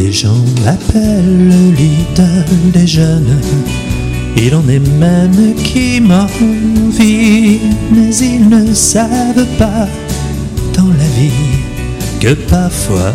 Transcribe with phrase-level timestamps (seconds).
[0.00, 3.40] Les gens l'appellent l'idole des jeunes.
[4.36, 7.58] Il en est même qui m'envie,
[7.90, 9.88] mais ils ne savent pas
[10.76, 11.32] dans la vie
[12.20, 13.12] que parfois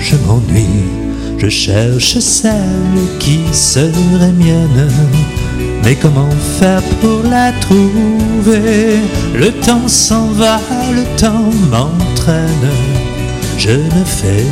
[0.00, 0.88] je m'ennuie.
[1.38, 4.90] Je cherche celle qui serait mienne.
[5.84, 8.98] Mais comment faire pour la trouver?
[9.36, 10.60] Le temps s'en va,
[10.96, 12.72] le temps m'entraîne.
[13.56, 14.46] Je ne fais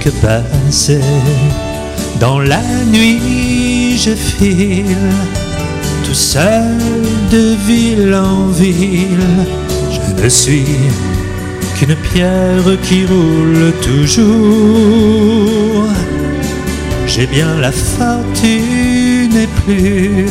[0.00, 1.00] que passer.
[2.18, 4.96] Dans la nuit, je file,
[6.04, 6.78] tout seul
[7.30, 9.46] de ville en ville.
[9.92, 10.64] Je ne suis
[11.76, 14.26] qu'une pierre qui roule toujours.
[17.06, 20.26] J'ai bien la fortune et plus,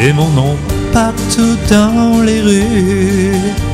[0.00, 0.56] et mon nom
[0.92, 3.67] partout dans les rues.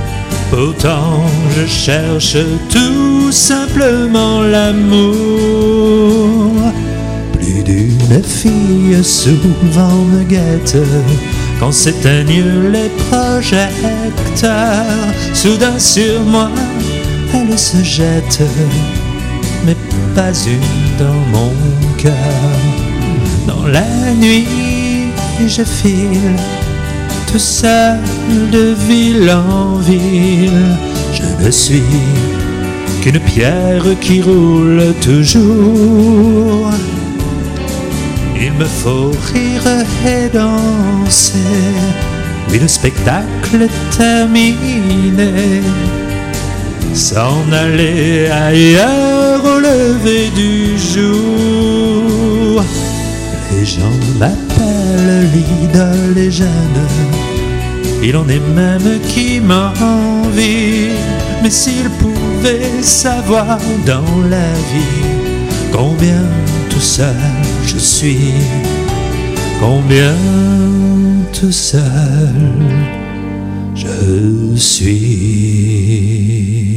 [0.57, 1.25] Pourtant,
[1.57, 2.37] je cherche
[2.69, 5.13] tout simplement l'amour.
[7.33, 10.77] Plus d'une fille souvent me guette
[11.59, 13.65] quand s'éteignent les projecteurs.
[15.33, 16.49] Soudain sur moi,
[17.35, 18.41] elle se jette,
[19.67, 19.77] mais
[20.15, 21.53] pas une dans mon
[21.99, 22.13] cœur.
[23.49, 24.47] Dans la nuit,
[25.49, 26.39] je file
[27.35, 30.77] de ville en ville.
[31.13, 31.83] Je ne suis
[33.03, 36.71] qu'une pierre qui roule toujours.
[38.41, 39.67] Il me faut rire
[40.07, 41.39] et danser.
[42.51, 45.61] Oui, le spectacle est terminé.
[46.93, 51.54] S'en aller ailleurs au lever du jour.
[54.19, 56.89] M'appellent l'idole des jeunes.
[58.03, 60.91] Il en est même qui m'envie.
[61.43, 65.05] Mais s'ils pouvaient savoir dans la vie
[65.73, 66.23] combien
[66.71, 67.17] tout seul
[67.67, 68.33] je suis,
[69.61, 70.15] combien
[71.33, 72.33] tout seul
[73.75, 76.74] je suis.